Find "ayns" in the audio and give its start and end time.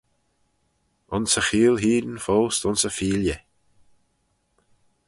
1.13-1.33, 2.67-2.83